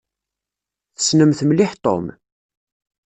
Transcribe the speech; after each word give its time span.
Tessnemt 0.95 1.39
mliḥ 1.49 1.71
Tom? 1.83 2.05